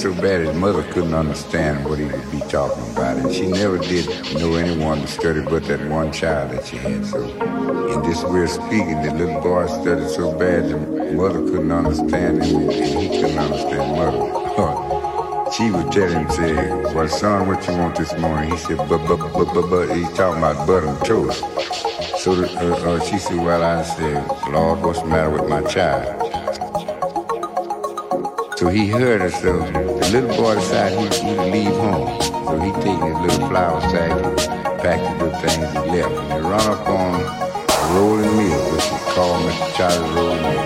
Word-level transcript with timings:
so 0.00 0.14
bad 0.14 0.40
his 0.40 0.56
mother 0.56 0.82
couldn't 0.94 1.12
understand 1.12 1.84
what 1.84 1.98
he 1.98 2.06
would 2.06 2.30
be 2.30 2.40
talking 2.48 2.90
about. 2.92 3.18
And 3.18 3.34
she 3.34 3.46
never 3.46 3.76
did 3.76 4.06
know 4.34 4.54
anyone 4.54 5.02
to 5.02 5.06
study 5.06 5.42
but 5.42 5.64
that 5.64 5.86
one 5.90 6.10
child 6.10 6.52
that 6.52 6.64
she 6.64 6.78
had. 6.78 7.04
So 7.04 7.22
in 7.22 8.02
this 8.08 8.24
way 8.24 8.44
of 8.44 8.48
speaking, 8.48 9.02
the 9.02 9.12
little 9.12 9.42
boy 9.42 9.66
studied 9.66 10.08
so 10.08 10.32
bad 10.38 10.70
the 10.70 10.78
mother 11.12 11.40
couldn't 11.40 11.70
understand 11.70 12.42
him 12.42 12.70
and 12.70 12.72
he 12.72 13.08
couldn't 13.20 13.38
understand 13.38 13.92
mother. 13.94 15.52
she 15.52 15.70
would 15.70 15.92
tell 15.92 16.08
him, 16.08 16.30
say, 16.30 16.54
well, 16.94 17.06
son, 17.06 17.46
what 17.46 17.66
you 17.68 17.76
want 17.76 17.96
this 17.96 18.16
morning? 18.16 18.52
He 18.52 18.56
said, 18.56 18.78
but, 18.78 19.06
but, 19.06 19.18
but, 19.18 19.52
but, 19.52 19.68
but, 19.68 19.94
he's 19.94 20.08
talking 20.14 20.38
about 20.38 20.66
butter 20.66 20.86
and 20.86 21.04
toast. 21.04 21.40
So 22.20 22.32
uh, 22.32 22.46
uh, 22.46 23.00
she 23.00 23.18
said, 23.18 23.36
well, 23.36 23.62
I 23.62 23.82
said, 23.82 24.26
Lord, 24.50 24.80
what's 24.80 25.02
the 25.02 25.08
matter 25.08 25.28
with 25.28 25.46
my 25.46 25.60
child? 25.64 26.19
So 28.60 28.68
he 28.68 28.88
heard 28.88 29.22
her, 29.22 29.30
so 29.30 29.58
the 29.60 30.10
little 30.12 30.36
boy 30.36 30.54
decided 30.56 31.14
he, 31.14 31.30
he'd 31.30 31.40
leave 31.50 31.72
home. 31.80 32.20
So 32.20 32.60
he 32.60 32.70
taking 32.84 33.06
his 33.06 33.16
little 33.16 33.48
flour 33.48 33.80
sack 33.88 34.10
and 34.12 34.80
packed 34.82 35.00
his 35.00 35.16
little 35.16 35.40
things 35.40 35.64
and 35.64 35.86
left. 35.90 36.12
And 36.12 36.30
he 36.30 36.38
run 36.40 36.60
up 36.68 36.86
on 36.86 37.14
a 37.14 37.24
rolling 37.96 38.36
mill, 38.36 38.60
which 38.70 38.84
is 38.84 39.00
called 39.16 39.40
Mr. 39.48 39.76
Charlie's 39.76 40.12
Rolling 40.12 40.42
Mill. 40.42 40.64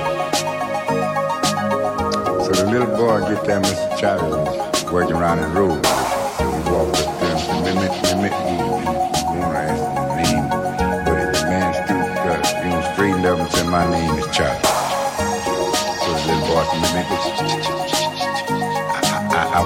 So 2.43 2.51
the 2.51 2.67
little 2.69 2.91
boy 2.97 3.21
get 3.33 3.45
there, 3.45 3.61
Mr. 3.61 3.97
Charlie 3.97 4.29
was 4.29 4.85
working 4.91 5.15
around 5.15 5.43
the 5.43 5.47
road. 5.55 5.87
So 5.87 6.51
he 6.51 6.63
walked 6.73 6.99
up 6.99 7.07
to 7.07 7.27
him 7.31 7.31
and 7.31 7.47
said, 7.47 7.63
Mimic, 7.63 7.95
Mimic, 8.11 8.35
he, 8.43 8.59
wanna 9.39 9.71
ask 9.71 9.79
his 10.19 10.33
name. 10.33 10.47
But 11.07 11.15
the 11.31 11.47
man 11.47 11.71
stooped 11.79 12.27
up, 12.27 12.43
you 12.59 12.71
know, 12.71 12.83
straightened 12.93 13.25
up 13.25 13.39
and 13.39 13.51
said, 13.53 13.69
my 13.69 13.89
name 13.89 14.19
is 14.19 14.27
Charlie. 14.37 14.59
So 16.03 16.11
the 16.11 16.27
little 16.27 16.43
boy 16.49 16.65
said, 16.65 16.91
Mimic, 16.91 17.74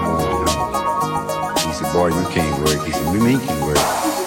I, 0.00 0.08
want. 0.08 1.58
He 1.60 1.72
said, 1.72 1.92
boy, 1.92 2.08
you 2.08 2.26
can't 2.28 2.58
work. 2.64 2.84
He 2.84 2.92
said, 2.92 3.12
me, 3.12 3.20
me 3.20 3.44
can 3.44 3.66
work. 3.66 4.17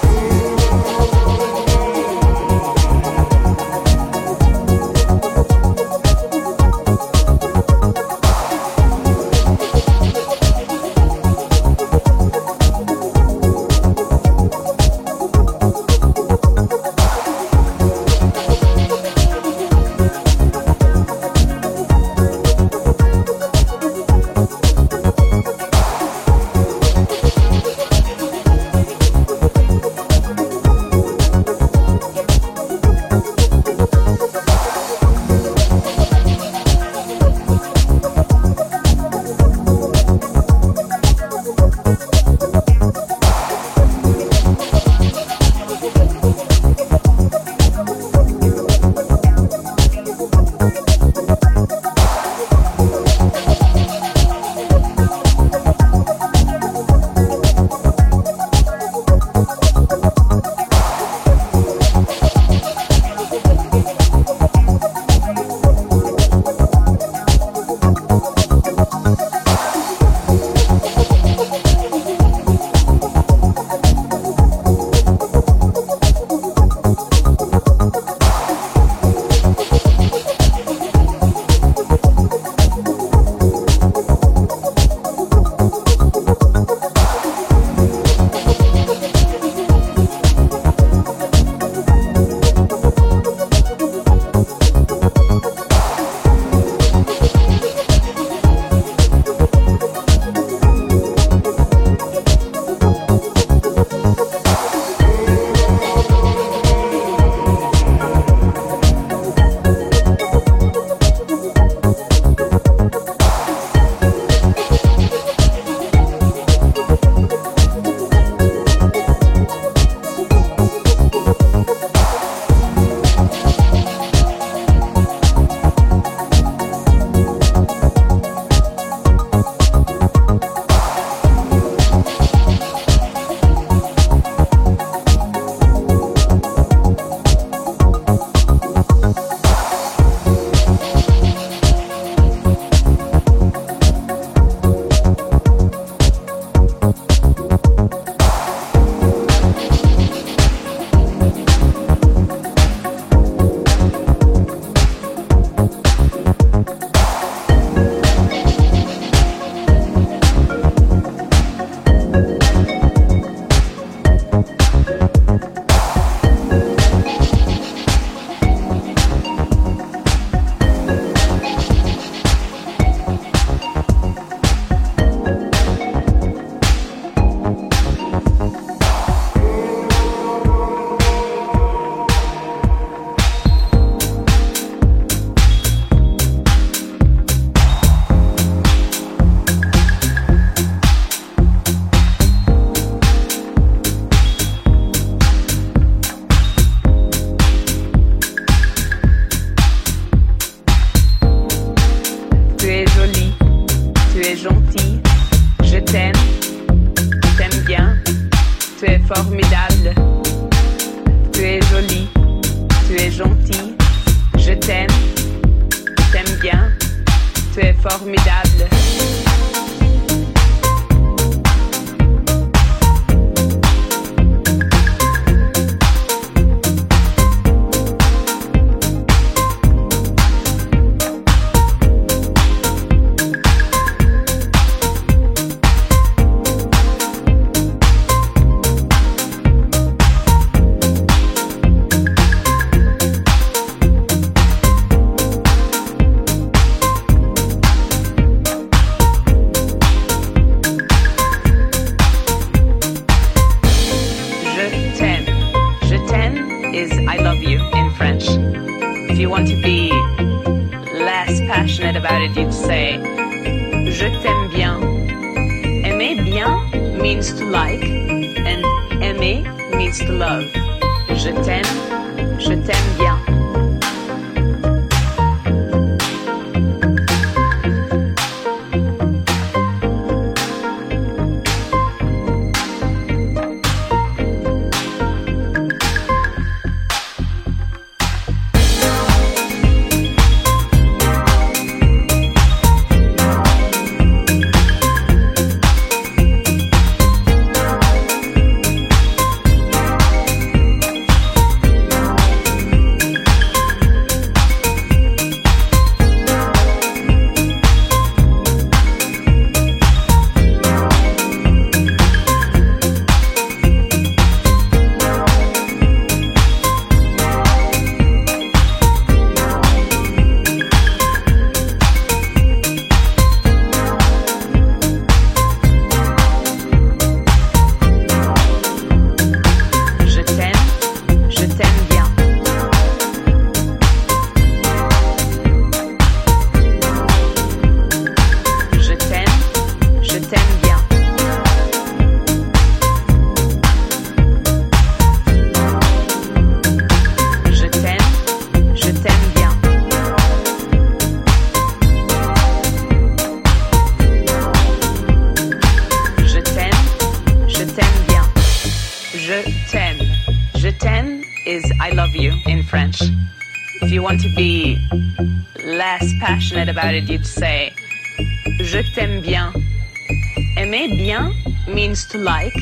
Means 371.91 372.05
to 372.05 372.17
like, 372.17 372.55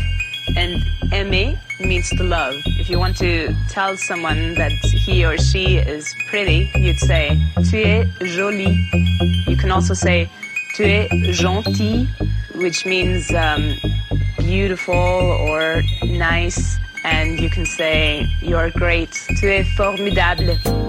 and 0.55 0.83
aimer 1.13 1.55
means 1.79 2.09
to 2.09 2.23
love. 2.23 2.55
If 2.81 2.89
you 2.89 2.97
want 2.97 3.15
to 3.17 3.55
tell 3.69 3.95
someone 3.95 4.55
that 4.55 4.71
he 4.71 5.23
or 5.23 5.37
she 5.37 5.77
is 5.77 6.15
pretty, 6.25 6.71
you'd 6.73 6.97
say, 6.97 7.39
Tu 7.69 7.77
es 7.77 8.07
jolie. 8.33 8.89
You 9.45 9.55
can 9.55 9.69
also 9.69 9.93
say, 9.93 10.27
Tu 10.73 10.83
es 10.83 11.11
gentil, 11.39 12.07
which 12.55 12.87
means 12.87 13.31
um, 13.35 13.77
beautiful 14.39 14.95
or 14.95 15.83
nice. 16.05 16.79
And 17.03 17.39
you 17.39 17.51
can 17.51 17.67
say, 17.67 18.27
You're 18.41 18.71
great. 18.71 19.11
Tu 19.39 19.47
es 19.47 19.67
formidable. 19.77 20.88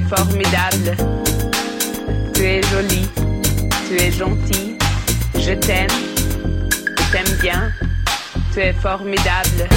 Formidable. 0.00 0.96
Tu 2.32 2.42
es 2.42 2.62
jolie, 2.70 3.08
tu 3.88 3.96
es 3.96 4.10
gentil, 4.10 4.78
je 5.38 5.54
t'aime, 5.54 5.90
je 6.98 7.12
t'aime 7.12 7.38
bien, 7.40 7.72
tu 8.52 8.60
es 8.60 8.72
formidable. 8.72 9.68